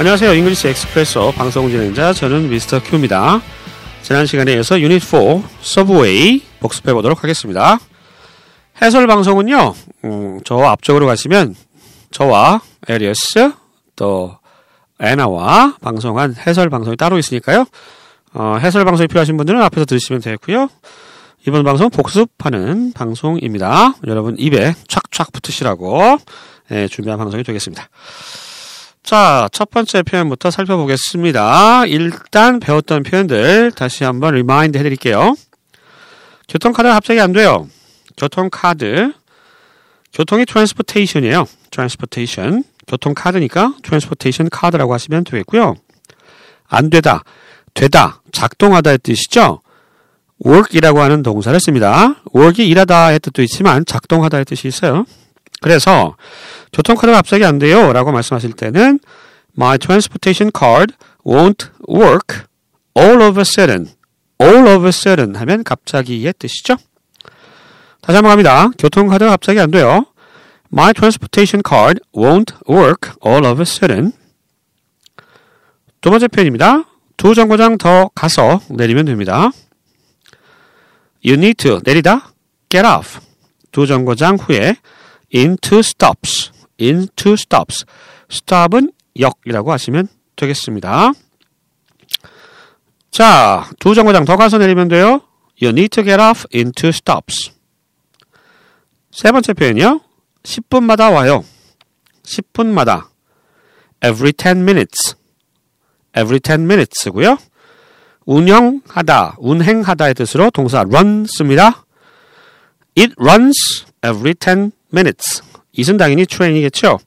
안녕하세요. 0.00 0.32
English 0.32 0.66
Espresso 0.68 1.32
방송 1.32 1.68
진행자 1.68 2.14
저는 2.14 2.48
Mr. 2.48 2.82
Q입니다. 2.82 3.42
지난 4.00 4.24
시간에 4.24 4.54
이어서 4.54 4.80
유닛 4.80 4.98
4 5.02 5.18
subway 5.60 6.40
복습해 6.58 6.94
보도록 6.94 7.22
하겠습니다. 7.22 7.78
해설 8.80 9.06
방송은요. 9.06 9.74
음, 10.06 10.40
저 10.46 10.58
앞쪽으로 10.58 11.04
가시면 11.04 11.54
저와 12.12 12.62
에리어스 12.88 13.52
또 13.94 14.38
애나와 14.98 15.76
방송한 15.82 16.34
해설 16.46 16.70
방송이 16.70 16.96
따로 16.96 17.18
있으니까요. 17.18 17.66
어, 18.32 18.56
해설 18.58 18.86
방송이 18.86 19.06
필요하신 19.06 19.36
분들은 19.36 19.60
앞에서 19.60 19.84
들으시면 19.84 20.22
되고요. 20.22 20.70
이번 21.46 21.62
방송 21.62 21.90
복습하는 21.90 22.94
방송입니다. 22.94 23.96
여러분 24.06 24.34
입에 24.38 24.72
촥촥 24.88 25.30
붙으시라고 25.34 26.16
예, 26.70 26.88
준비한 26.88 27.18
방송이 27.18 27.42
되겠습니다. 27.42 27.90
자, 29.02 29.48
첫 29.52 29.70
번째 29.70 30.02
표현부터 30.02 30.50
살펴보겠습니다. 30.50 31.86
일단 31.86 32.60
배웠던 32.60 33.02
표현들 33.02 33.72
다시 33.72 34.04
한번 34.04 34.34
remind 34.34 34.78
해드릴게요. 34.78 35.34
교통카드가 36.48 36.94
갑자기 36.94 37.20
안 37.20 37.32
돼요. 37.32 37.68
교통카드. 38.16 39.12
교통이 40.12 40.44
transportation이에요. 40.44 41.46
transportation. 41.70 42.64
교통카드니까 42.86 43.74
transportation 43.82 44.50
card라고 44.50 44.92
하시면 44.94 45.24
되겠고요. 45.24 45.76
안 46.68 46.90
되다, 46.90 47.24
되다, 47.74 48.22
작동하다의 48.32 48.98
뜻이죠. 48.98 49.60
work이라고 50.44 51.00
하는 51.00 51.22
동사를 51.22 51.58
씁니다. 51.60 52.22
work이 52.34 52.66
일하다의 52.68 53.20
뜻도 53.20 53.42
있지만 53.42 53.84
작동하다의 53.84 54.44
뜻이 54.44 54.68
있어요. 54.68 55.04
그래서 55.60 56.16
교통카드가 56.72 57.12
갑자기 57.12 57.44
안 57.44 57.58
돼요 57.58 57.92
라고 57.92 58.12
말씀하실 58.12 58.52
때는 58.52 58.98
My 59.56 59.78
transportation 59.78 60.50
card 60.56 60.94
won't 61.24 61.68
work 61.88 62.46
all 62.96 63.22
of 63.22 63.38
a 63.38 63.42
sudden. 63.42 63.88
all 64.40 64.66
of 64.68 64.84
a 64.84 64.88
sudden 64.88 65.36
하면 65.36 65.64
갑자기의 65.64 66.32
뜻이죠. 66.38 66.76
다시 68.00 68.16
한번 68.16 68.30
갑니다. 68.30 68.70
교통카드가 68.78 69.30
갑자기 69.30 69.60
안 69.60 69.70
돼요. 69.70 70.06
My 70.72 70.94
transportation 70.94 71.62
card 71.66 72.00
won't 72.14 72.54
work 72.68 73.12
all 73.26 73.44
of 73.44 73.60
a 73.60 73.62
sudden. 73.62 74.12
두 76.00 76.10
번째 76.10 76.28
표현입니다. 76.28 76.84
두 77.16 77.34
정거장 77.34 77.76
더 77.76 78.08
가서 78.14 78.62
내리면 78.70 79.04
됩니다. 79.04 79.50
You 81.22 81.34
need 81.34 81.54
to 81.54 81.80
내리다 81.84 82.32
get 82.70 82.86
off. 82.86 83.20
두 83.72 83.86
정거장 83.86 84.36
후에 84.36 84.76
in 85.34 85.56
two 85.60 85.80
stops. 85.80 86.52
in 86.80 87.08
two 87.16 87.34
stops. 87.34 87.84
stop은 88.30 88.92
역이라고 89.18 89.72
하시면 89.72 90.08
되겠습니다. 90.36 91.12
자, 93.10 93.68
두 93.78 93.94
정거장 93.94 94.24
더 94.24 94.36
가서 94.36 94.58
내리면 94.58 94.88
돼요. 94.88 95.22
You 95.60 95.70
need 95.70 95.88
to 95.90 96.04
get 96.04 96.20
off 96.20 96.46
in 96.54 96.72
two 96.72 96.88
stops. 96.88 97.50
세 99.10 99.30
번째 99.32 99.52
표현이요. 99.52 100.00
10분마다 100.42 101.12
와요. 101.12 101.44
10분마다. 102.22 103.08
every 104.02 104.32
10 104.32 104.62
minutes. 104.62 105.16
every 106.16 106.40
10 106.40 106.62
minutes고요. 106.62 107.36
운영하다, 108.24 109.36
운행하다의 109.38 110.14
뜻으로 110.14 110.50
동사 110.50 110.80
run 110.80 111.26
씁니다. 111.26 111.84
It 112.96 113.14
runs 113.18 113.84
every 114.04 114.34
10 114.34 114.70
minutes. 114.92 115.42
이은 115.72 115.96
당연히 115.96 116.26
train이겠죠. 116.26 116.98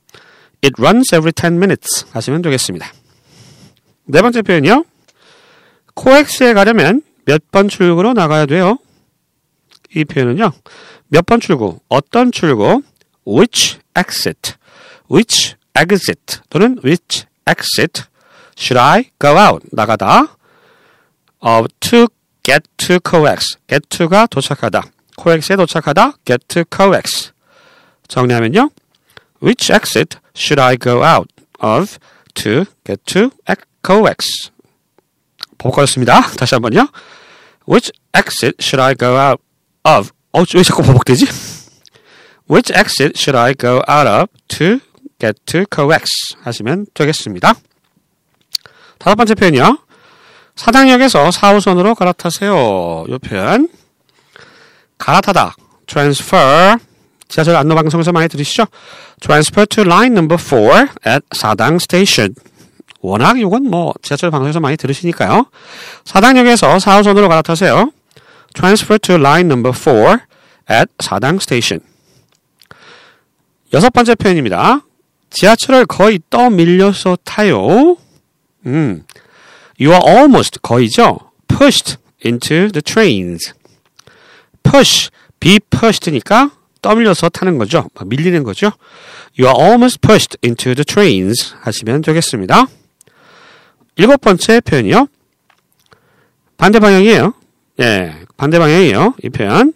It 0.64 0.73
runs 0.80 1.14
every 1.14 1.34
10 1.34 1.53
minutes 1.56 2.06
하시면 2.12 2.42
되겠습니다. 2.42 2.92
네 4.06 4.22
번째 4.22 4.41
표현이요. 4.41 4.85
코엑스에 5.94 6.53
가려면 6.53 7.02
몇 7.25 7.41
번 7.52 7.69
출구로 7.69 8.13
나가야 8.13 8.46
돼요? 8.46 8.78
이 9.96 10.03
표현은요. 10.06 10.52
몇 11.09 11.25
번 11.25 11.40
출구, 11.40 11.80
어떤 11.90 12.31
출구, 12.31 12.81
which 13.28 13.78
exit, 13.96 14.53
which 15.12 15.56
exit 15.78 16.40
또는 16.50 16.78
which 16.84 17.25
exit 17.47 18.03
should 18.57 18.80
I 18.80 19.12
go 19.19 19.38
out 19.38 19.66
나가다 19.72 20.38
어, 21.40 21.63
to 21.80 22.07
get 22.44 22.63
to 22.78 22.97
coex 23.07 23.57
get 23.68 23.88
to가 23.90 24.28
도착하다 24.28 24.84
coex에 25.22 25.56
도착하다 25.56 26.13
get 26.25 26.46
to 26.47 26.63
coex 26.74 27.32
정리하면요 28.13 28.69
which 29.41 29.74
exit 29.74 30.18
should 30.35 30.62
I 30.62 30.78
go 30.78 31.03
out 31.03 31.28
of 31.62 31.97
to 32.35 32.66
get 32.84 33.01
to 33.06 33.29
coex 33.85 34.51
버벅거렸습니다 35.57 36.22
다시 36.38 36.56
한번요 36.56 36.88
which 37.68 37.91
exit 38.13 38.56
should 38.62 38.81
I 38.81 38.96
go 38.96 39.18
out 39.18 39.41
of 39.84 40.12
어, 40.35 40.44
왜 40.56 40.63
자꾸 40.63 40.81
버벅대지? 40.81 41.28
Which 42.50 42.74
exit 42.74 43.13
should 43.16 43.38
I 43.38 43.53
go 43.53 43.81
out 43.88 44.07
of 44.07 44.28
to 44.50 44.80
get 45.19 45.40
to 45.45 45.66
coex 45.74 46.35
하시면 46.41 46.88
되겠습니다. 46.94 47.53
다섯 48.97 49.16
번째 49.16 49.35
표현이요. 49.35 49.78
사당역에서 50.56 51.30
4호선으로 51.30 51.95
갈아타세요. 51.95 53.06
이 53.09 53.18
표현. 53.19 53.69
갈아타다. 54.97 55.56
transfer. 55.85 56.78
지하철 57.28 57.56
안내 57.56 57.73
방송에서 57.75 58.11
많이 58.11 58.28
들으시죠? 58.28 58.66
transfer 59.22 59.66
to 59.67 59.84
line 59.84 60.13
number 60.13 60.38
4 60.41 60.88
at 61.07 61.25
사당 61.31 61.75
station. 61.75 62.35
워낙 63.01 63.38
이건 63.38 63.69
뭐 63.69 63.94
지하철 64.01 64.31
방송에서 64.31 64.59
많이 64.59 64.78
들으시니까요. 64.78 65.45
사당역에서 66.06 66.78
4호선으로 66.78 67.28
갈아타세요. 67.28 67.91
transfer 68.53 69.00
to 69.00 69.16
line 69.16 69.47
number 69.47 69.73
4 69.75 70.19
at 70.72 70.91
사당 71.00 71.35
station. 71.35 71.81
여섯 73.73 73.89
번째 73.91 74.16
표현입니다. 74.16 74.81
지하철을 75.31 75.85
거의 75.88 76.19
떠밀려서 76.29 77.17
타요. 77.23 77.97
음, 78.67 79.03
you 79.79 79.91
are 79.91 80.01
almost 80.06 80.59
거의죠. 80.62 81.31
pushed 81.47 81.97
into 82.23 82.69
the 82.72 82.81
trains. 82.81 83.53
push, 84.63 85.09
be 85.39 85.59
pushed니까 85.59 86.51
떠밀려서 86.83 87.29
타는 87.29 87.57
거죠. 87.57 87.89
밀리는 88.05 88.44
거죠. 88.44 88.71
You 89.39 89.49
are 89.49 89.59
almost 89.59 89.99
pushed 90.01 90.38
into 90.44 90.75
the 90.75 90.85
trains 90.85 91.55
하시면 91.61 92.01
되겠습니다. 92.01 92.67
일곱 93.95 94.21
번째 94.21 94.61
표현이요. 94.61 95.07
반대 96.57 96.79
방향이에요. 96.79 97.33
예, 97.79 98.13
반대 98.38 98.59
방향이에요. 98.59 99.16
이 99.23 99.29
표현. 99.29 99.73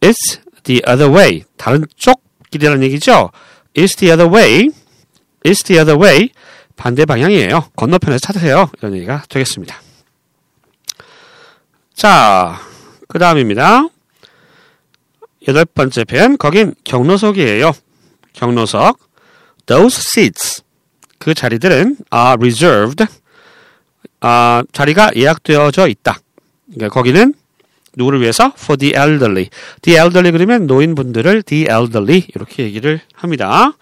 It's 0.00 0.40
the 0.62 0.80
other 0.88 1.14
way. 1.14 1.44
다른 1.58 1.84
쪽 1.96 2.22
길이라는 2.50 2.82
얘기죠. 2.84 3.30
It's 3.74 3.98
the 3.98 4.12
other 4.12 4.32
way. 4.34 4.70
It's 5.44 5.66
the 5.66 5.80
other 5.80 6.00
way. 6.00 6.30
반대 6.76 7.04
방향이에요. 7.04 7.70
건너편에서 7.76 8.20
찾으세요. 8.20 8.70
이런 8.78 8.94
얘기가 8.94 9.24
되겠습니다. 9.28 9.82
자, 11.94 12.60
그 13.08 13.18
다음입니다. 13.18 13.88
여덟 15.48 15.64
번째 15.64 16.04
표현. 16.04 16.36
거긴 16.36 16.74
경로석이에요. 16.84 17.72
경로석. 18.34 18.98
Those 19.66 19.98
seats. 19.98 20.62
그 21.18 21.34
자리들은 21.34 21.96
are 22.14 22.36
reserved. 22.38 23.06
아, 24.20 24.62
자리가 24.72 25.10
예약되어져 25.16 25.88
있다. 25.88 26.18
그러니까 26.66 26.92
거기는 26.92 27.34
누구를 27.96 28.20
위해서? 28.20 28.52
For 28.56 28.76
the 28.76 28.92
elderly. 28.94 29.48
The 29.82 29.98
elderly 29.98 30.32
그러면 30.32 30.66
노인분들을 30.66 31.42
the 31.44 31.66
elderly 31.70 32.26
이렇게 32.34 32.64
얘기를 32.64 33.00
합니다. 33.14 33.72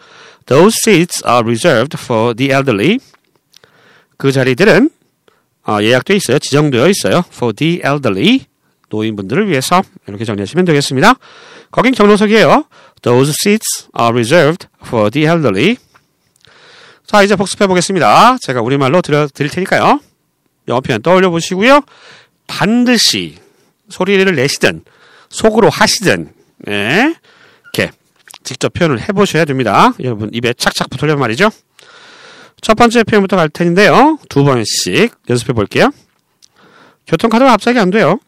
Those 0.47 0.77
seats 0.87 1.23
are 1.27 1.41
reserved 1.41 1.99
for 2.01 2.35
the 2.35 2.53
elderly. 2.53 2.99
그 4.17 4.31
자리들은 4.31 4.89
어, 5.67 5.83
예약되어 5.83 6.17
있어요. 6.17 6.39
지정되어 6.39 6.89
있어요. 6.89 7.25
For 7.29 7.53
the 7.53 7.83
elderly. 7.85 8.47
노인분들을 8.89 9.49
위해서 9.49 9.83
이렇게 10.07 10.25
정리하시면 10.25 10.65
되겠습니다. 10.65 11.15
거긴 11.71 11.93
경로석이에요. 11.95 12.65
Those 13.03 13.31
seats 13.31 13.89
are 13.99 14.13
reserved 14.13 14.69
for 14.85 15.11
the 15.11 15.27
elderly. 15.27 15.77
자, 17.07 17.23
이제 17.23 17.37
복습해 17.37 17.67
보겠습니다. 17.67 18.39
제가 18.39 18.61
우리말로 18.63 19.01
드려, 19.03 19.29
드릴 19.29 19.51
테니까요. 19.51 20.01
영어 20.69 20.81
표현 20.81 21.03
떠올려 21.03 21.31
보시고요. 21.31 21.81
반드시 22.47 23.39
소리를 23.89 24.35
내시든 24.35 24.85
속으로 25.29 25.69
하시든 25.71 26.33
예, 26.69 27.15
이렇게 27.63 27.93
직접 28.43 28.73
표현을 28.73 29.01
해보셔야 29.09 29.45
됩니다. 29.45 29.93
여러분 30.01 30.31
입에 30.33 30.55
착착 30.55 30.91
붙으려면 30.91 31.21
말이죠. 31.21 31.51
첫 32.61 32.75
번째 32.75 33.05
표현부터 33.05 33.37
갈 33.37 33.49
텐데요. 33.49 34.19
두 34.29 34.45
번씩 34.45 35.13
연습해 35.29 35.53
볼게요. 35.53 35.91
교통카드가 37.07 37.51
갑자기 37.51 37.79
안 37.79 37.91
돼요. 37.91 38.19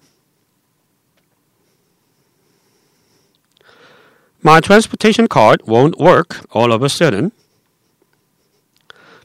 My 4.48 4.60
transportation 4.60 5.28
card 5.28 5.60
won't 5.66 5.98
work 5.98 6.40
all 6.54 6.72
of 6.72 6.82
a 6.82 6.88
sudden. 6.88 7.32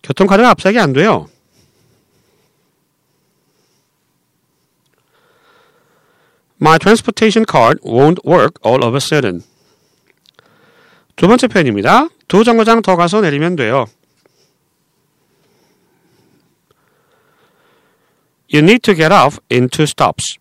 교통카드가 0.03 0.49
앞서기 0.49 0.77
안 0.77 0.91
돼요. 0.91 1.29
My 6.59 6.77
transportation 6.77 7.45
card 7.49 7.79
won't 7.85 8.19
work 8.25 8.59
all 8.65 8.83
of 8.83 8.93
a 8.93 8.97
sudden. 8.97 9.43
두 11.15 11.29
번째 11.29 11.47
표현입니다. 11.47 12.09
두 12.27 12.43
정거장 12.43 12.81
더 12.81 12.97
가서 12.97 13.21
내리면 13.21 13.55
돼요. 13.55 13.85
You 18.53 18.61
need 18.61 18.79
to 18.79 18.93
get 18.93 19.13
off 19.13 19.39
in 19.49 19.69
two 19.69 19.83
stops. 19.83 20.37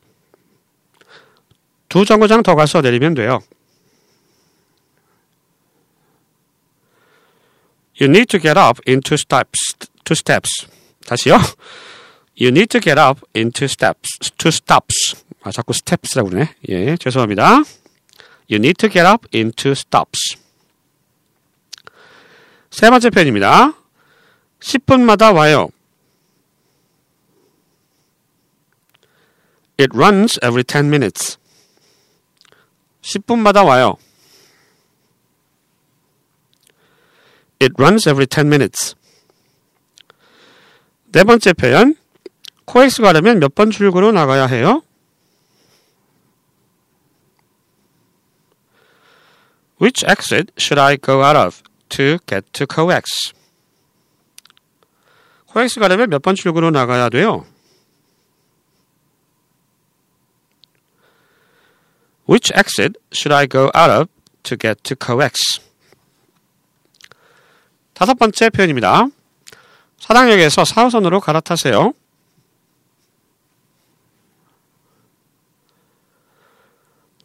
두 1.88 2.04
정거장 2.04 2.42
더 2.42 2.56
가서 2.56 2.80
내리면 2.80 3.14
돼요. 3.14 3.42
You 7.99 8.09
need 8.09 8.27
to 8.29 8.39
get 8.39 8.57
up 8.57 8.79
in 8.87 9.01
two 9.01 9.17
steps. 9.17 9.75
Two 10.03 10.15
steps. 10.15 10.67
다시요. 11.05 11.37
You 12.39 12.49
need 12.49 12.67
to 12.69 12.79
get 12.79 12.99
up 12.99 13.21
in 13.35 13.51
two 13.51 13.65
steps. 13.65 14.19
Two 14.37 14.49
stops. 14.49 15.15
아, 15.41 15.51
자꾸 15.51 15.73
steps라고 15.73 16.29
그러네. 16.29 16.55
예, 16.69 16.97
죄송합니다. 16.97 17.63
You 18.49 18.59
need 18.59 18.75
to 18.75 18.89
get 18.89 19.07
up 19.07 19.27
in 19.33 19.51
two 19.51 19.71
stops. 19.71 20.37
세 22.69 22.89
번째 22.89 23.09
표현입니다. 23.09 23.73
10분마다 24.59 25.33
와요. 25.35 25.69
It 29.79 29.95
runs 29.95 30.39
every 30.43 30.63
10 30.63 30.87
minutes. 30.87 31.37
10분마다 33.01 33.65
와요. 33.65 33.97
It 37.61 37.73
runs 37.79 38.07
every 38.07 38.27
10 38.27 38.47
minutes. 38.47 38.95
네 41.11 41.23
번째 41.23 41.53
표현. 41.53 41.95
코엑스 42.65 43.01
가려면 43.01 43.39
몇 43.39 43.55
번 43.55 43.71
출구로 43.71 44.11
나가야 44.11 44.45
해요? 44.47 44.83
Which 49.79 50.03
exit 50.05 50.51
should 50.57 50.79
I 50.79 50.97
go 50.97 51.23
out 51.23 51.37
of 51.37 51.61
to 51.89 52.17
get 52.27 52.51
to 52.53 52.65
coex? 52.65 53.33
코엑스 55.47 55.79
가려면 55.79 56.09
몇 56.09 56.21
번 56.21 56.35
출구로 56.35 56.71
나가야 56.71 57.09
돼요? 57.09 57.45
Which 62.27 62.51
exit 62.53 62.97
should 63.13 63.33
I 63.33 63.47
go 63.47 63.71
out 63.73 63.89
of 63.89 64.09
to 64.43 64.57
get 64.57 64.83
to 64.83 64.95
coex? 64.95 65.61
다섯 67.94 68.14
번째 68.14 68.50
표현입니다. 68.50 69.06
사당역에서 69.98 70.62
4호선으로 70.62 71.20
갈아타세요. 71.20 71.92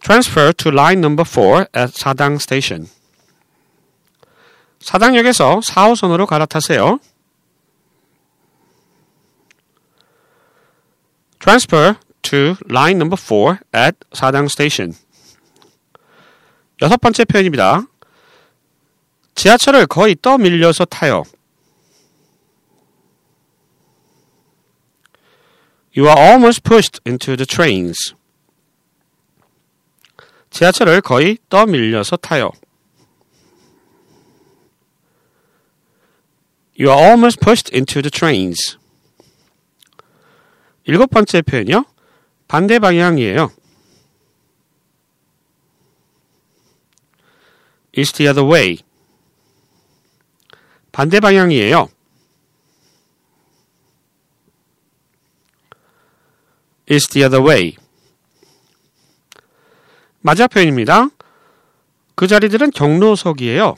Transfer 0.02 0.54
to 0.54 0.72
line 0.72 1.00
number 1.00 1.26
4 1.26 1.66
at 1.76 1.92
사당 1.94 2.36
station. 2.36 2.88
사당역에서 4.80 5.60
4호선으로 5.60 6.28
갈아타세요. 6.28 7.00
Transfer 11.40 11.96
to 12.22 12.56
line 12.70 12.98
number 12.98 13.18
4 13.18 13.58
at 13.76 13.98
사당 14.14 14.46
station. 14.46 14.94
여섯 16.82 16.98
번째 17.02 17.26
표현입니다. 17.26 17.84
지하철을 19.38 19.86
거의 19.86 20.16
떠밀려서 20.20 20.86
타요. 20.86 21.24
You 25.96 26.10
are 26.10 26.20
almost 26.20 26.64
pushed 26.64 27.00
into 27.06 27.38
the 27.38 27.46
trains. 27.46 28.16
지하철을 30.50 31.02
거의 31.02 31.38
떠밀려서 31.50 32.18
타요. 32.18 32.50
You 36.80 36.90
are 36.92 37.00
almost 37.00 37.40
pushed 37.40 37.72
into 37.76 38.02
the 38.02 38.10
trains. 38.10 38.78
일곱 40.86 41.12
번째 41.12 41.44
표현이요. 41.44 41.86
반대 42.48 42.80
방향이에요. 42.80 43.52
It's 47.94 48.16
the 48.16 48.30
other 48.30 48.44
way. 48.44 48.87
반대 50.98 51.20
방향이에요. 51.20 51.90
It's 56.88 57.08
the 57.12 57.24
other 57.24 57.48
way. 57.48 57.76
맞아 60.22 60.48
표현입니다. 60.48 61.10
그 62.16 62.26
자리들은 62.26 62.72
경로석이에요. 62.72 63.76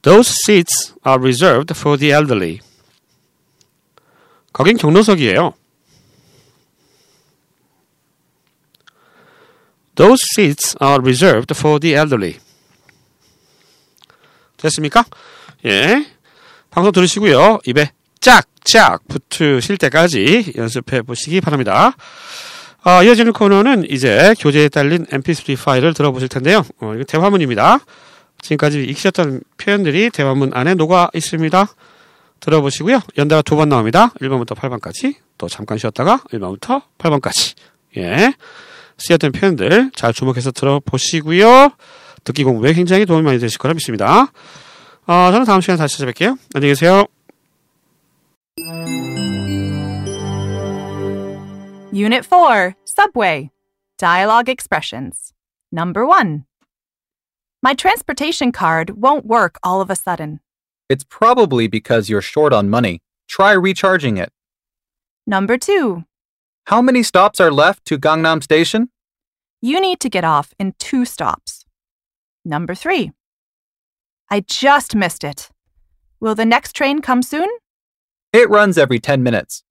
Those 0.00 0.32
seats 0.46 0.94
are 1.06 1.20
reserved 1.20 1.74
for 1.76 1.98
the 1.98 2.14
elderly. 2.14 2.60
거긴 4.54 4.78
경로석이에요. 4.78 5.57
Those 9.98 10.22
seats 10.36 10.76
are 10.80 11.00
reserved 11.02 11.52
for 11.58 11.80
the 11.80 11.96
elderly. 11.96 12.38
됐습니까? 14.56 15.04
예. 15.66 16.06
방송 16.70 16.92
들으시고요. 16.92 17.58
입에 17.66 17.90
짝짝 18.20 19.02
붙으실 19.08 19.76
때까지 19.76 20.52
연습해 20.56 21.02
보시기 21.02 21.40
바랍니다. 21.40 21.96
어, 22.84 23.02
이어지는 23.02 23.32
코너는 23.32 23.90
이제 23.90 24.34
교재에 24.38 24.68
딸린 24.68 25.04
mp3 25.06 25.64
파일을 25.64 25.94
들어보실 25.94 26.28
텐데요. 26.28 26.64
어, 26.80 26.92
이거 26.94 27.02
대화문입니다. 27.02 27.80
지금까지 28.40 28.84
익히셨던 28.84 29.40
표현들이 29.56 30.10
대화문 30.10 30.52
안에 30.54 30.74
녹아 30.74 31.08
있습니다. 31.12 31.66
들어보시고요. 32.38 33.00
연달아 33.18 33.42
두 33.42 33.56
번 33.56 33.68
나옵니다. 33.68 34.12
1번부터 34.20 34.54
8번까지. 34.54 35.16
또 35.38 35.48
잠깐 35.48 35.76
쉬었다가 35.76 36.18
1번부터 36.32 36.82
8번까지. 36.98 37.56
예. 37.96 38.32
쓰였던 38.98 39.32
표현들 39.32 39.90
잘 39.94 40.12
주목해서 40.12 40.50
들어보시고요. 40.52 41.70
듣기 42.24 42.44
공부에 42.44 42.72
굉장히 42.72 43.06
도움이 43.06 43.22
많이 43.22 43.38
되실 43.38 43.58
거라 43.58 43.74
믿습니다. 43.74 44.32
어, 45.06 45.30
저는 45.32 45.44
다음 45.44 45.60
시간에 45.60 45.78
다시 45.78 45.98
찾아뵐게요. 45.98 46.36
안녕히 46.54 46.72
계세요. 46.74 47.06
Unit 51.92 52.24
4 52.28 52.74
Subway 52.84 53.50
Dialogue 53.98 54.48
Expressions. 54.48 55.32
Number 55.72 56.04
1. 56.06 56.44
My 57.62 57.74
transportation 57.74 58.52
card 58.52 58.90
won't 59.00 59.26
work 59.26 59.58
all 59.64 59.80
of 59.80 59.90
a 59.90 59.96
sudden. 59.96 60.40
It's 60.88 61.04
probably 61.04 61.66
because 61.68 62.08
you're 62.08 62.22
short 62.22 62.52
on 62.52 62.68
money. 62.70 63.00
Try 63.28 63.52
recharging 63.52 64.16
it. 64.16 64.30
Number 65.26 65.58
2. 65.58 66.04
How 66.68 66.82
many 66.82 67.02
stops 67.02 67.40
are 67.40 67.50
left 67.50 67.86
to 67.86 67.96
Gangnam 67.96 68.42
Station? 68.42 68.90
You 69.62 69.80
need 69.80 70.00
to 70.00 70.10
get 70.10 70.22
off 70.22 70.52
in 70.58 70.74
two 70.78 71.06
stops. 71.06 71.64
Number 72.44 72.74
3. 72.74 73.10
I 74.30 74.40
just 74.40 74.94
missed 74.94 75.24
it. 75.24 75.48
Will 76.20 76.34
the 76.34 76.44
next 76.44 76.74
train 76.74 77.00
come 77.00 77.22
soon? 77.22 77.48
It 78.34 78.50
runs 78.50 78.76
every 78.76 78.98
10 78.98 79.22
minutes. 79.22 79.64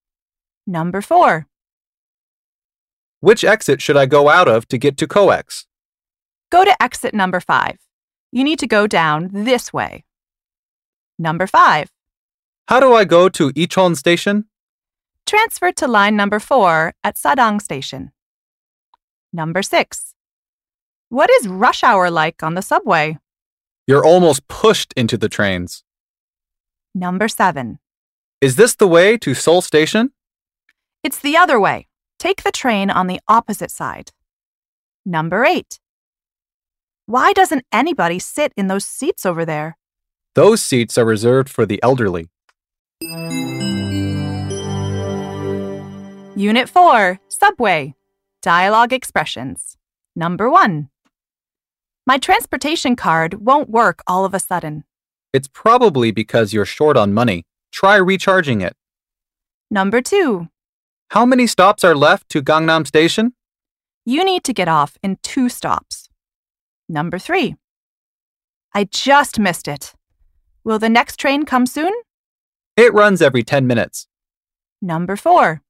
Number 0.66 1.04
4. 1.04 1.46
Which 3.20 3.44
exit 3.44 3.80
should 3.80 3.96
I 3.96 4.08
go 4.08 4.28
out 4.28 4.48
of 4.48 4.68
to 4.70 4.80
get 4.80 4.98
to 4.98 5.08
COEX? 5.08 5.66
Go 6.50 6.66
to 6.66 6.82
exit 6.82 7.14
number 7.14 7.40
5. 7.40 7.78
You 8.32 8.44
need 8.44 8.58
to 8.58 8.66
go 8.66 8.88
down 8.88 9.30
this 9.32 9.72
way. 9.72 10.04
Number 11.20 11.46
5. 11.46 11.92
How 12.70 12.80
do 12.80 12.96
I 12.96 13.06
go 13.06 13.30
to 13.30 13.52
Ichon 13.52 13.96
Station? 13.96 14.46
Transfer 15.28 15.74
to 15.74 15.88
line 15.90 16.16
number 16.16 16.40
4 16.40 16.94
at 17.04 17.16
Sadang 17.18 17.62
Station. 17.62 18.12
Number 19.34 19.62
6. 19.62 20.14
What 21.10 21.30
is 21.30 21.50
rush 21.50 21.84
hour 21.84 22.10
like 22.10 22.42
on 22.42 22.56
the 22.56 22.62
subway? 22.62 23.18
You're 23.86 24.06
almost 24.06 24.48
pushed 24.48 24.94
into 24.96 25.18
the 25.18 25.28
trains. 25.28 25.84
Number 26.96 27.28
7. 27.28 27.78
Is 28.40 28.56
this 28.56 28.76
the 28.76 28.88
way 28.88 29.18
to 29.18 29.34
Seoul 29.34 29.62
Station? 29.62 30.12
It's 31.04 31.20
the 31.20 31.36
other 31.36 31.60
way. 31.60 31.88
Take 32.20 32.44
the 32.44 32.52
train 32.52 32.90
on 32.90 33.08
the 33.08 33.20
opposite 33.28 33.72
side. 33.72 34.12
Number 35.06 35.44
8. 35.44 35.78
Why 37.06 37.34
doesn't 37.34 37.66
anybody 37.74 38.20
sit 38.20 38.54
in 38.56 38.68
those 38.68 38.86
seats 38.86 39.26
over 39.26 39.44
there? 39.44 39.78
Those 40.36 40.62
seats 40.62 40.98
are 40.98 41.06
reserved 41.06 41.50
for 41.50 41.66
the 41.66 41.84
elderly. 41.84 42.30
Unit 46.38 46.70
4 46.70 47.20
Subway 47.30 47.96
Dialogue 48.44 48.94
Expressions. 48.94 49.76
Number 50.16 50.48
1. 50.52 50.88
My 52.06 52.20
transportation 52.20 52.96
card 52.96 53.34
won't 53.46 53.70
work 53.72 54.04
all 54.06 54.24
of 54.24 54.36
a 54.36 54.40
sudden. 54.40 54.84
It's 55.34 55.48
probably 55.48 56.12
because 56.12 56.54
you're 56.54 56.64
short 56.66 56.96
on 56.96 57.12
money. 57.14 57.44
Try 57.72 57.96
recharging 57.96 58.62
it. 58.62 58.74
Number 59.72 60.00
two, 60.02 60.48
How 61.10 61.26
many 61.26 61.48
stops 61.48 61.84
are 61.84 61.96
left 61.96 62.30
to 62.30 62.42
Gangnam 62.44 62.86
Station? 62.86 63.34
you 64.06 64.24
need 64.24 64.44
to 64.46 64.54
get 64.54 64.68
off 64.70 64.96
in 65.04 65.18
two 65.24 65.50
stops. 65.50 66.08
Number 66.88 67.18
three, 67.20 67.56
I 68.76 68.84
just 68.86 69.40
missed 69.40 69.68
it. 69.68 69.94
Will 70.64 70.78
the 70.80 70.88
next 70.88 71.18
train 71.20 71.44
come 71.46 71.66
soon? 71.66 71.92
It 72.78 72.94
runs 72.94 73.22
every 73.24 73.44
10 73.44 73.66
minutes. 73.68 74.08
Number 74.82 75.16
four, 75.18 75.62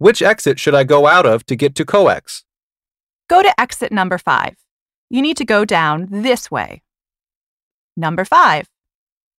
Which 0.00 0.22
exit 0.22 0.58
should 0.58 0.74
I 0.74 0.84
go 0.84 1.06
out 1.06 1.26
of 1.26 1.44
to 1.44 1.54
get 1.54 1.74
to 1.76 1.84
COEX? 1.84 2.44
go 3.28 3.42
to 3.42 3.60
exit 3.60 3.92
number 3.92 4.18
five. 4.18 4.56
You 5.08 5.20
need 5.22 5.36
to 5.36 5.44
go 5.44 5.64
down 5.64 6.08
this 6.10 6.50
way. 6.50 6.82
Number 7.96 8.24
five, 8.24 8.66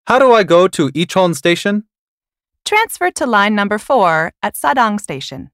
How 0.07 0.17
do 0.19 0.31
I 0.31 0.43
go 0.43 0.67
to 0.69 0.89
Ichon 0.91 1.33
Station? 1.35 1.83
transfer 2.63 3.09
to 3.11 3.25
line 3.25 3.53
number 3.55 3.77
four 3.79 4.31
at 4.43 4.53
Sadang 4.55 4.99
Station. 5.01 5.49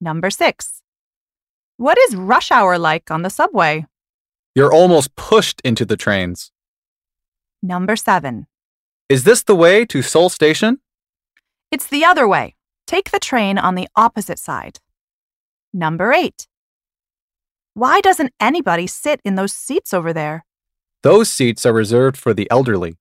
Number 0.00 0.30
six, 0.30 0.82
what 1.76 1.98
is 1.98 2.14
rush 2.16 2.50
hour 2.50 2.78
like 2.78 3.10
on 3.10 3.22
the 3.22 3.28
subway? 3.28 3.86
You're 4.54 4.72
almost 4.72 5.14
pushed 5.16 5.60
into 5.62 5.84
the 5.84 5.96
trains. 5.96 6.52
Number 7.62 7.96
seven, 7.96 8.46
Is 9.10 9.24
this 9.24 9.42
the 9.42 9.56
way 9.56 9.84
to 9.86 10.00
Seoul 10.00 10.28
Station? 10.30 10.78
It's 11.72 11.86
the 11.88 12.04
other 12.04 12.26
way. 12.28 12.54
Take 12.90 13.12
the 13.12 13.20
train 13.20 13.56
on 13.56 13.76
the 13.76 13.86
opposite 13.94 14.40
side. 14.40 14.80
Number 15.72 16.12
eight. 16.12 16.48
Why 17.72 18.00
doesn't 18.00 18.32
anybody 18.40 18.88
sit 18.88 19.20
in 19.24 19.36
those 19.36 19.52
seats 19.52 19.94
over 19.94 20.12
there? 20.12 20.44
Those 21.04 21.30
seats 21.30 21.64
are 21.64 21.72
reserved 21.72 22.16
for 22.16 22.34
the 22.34 22.50
elderly. 22.50 22.96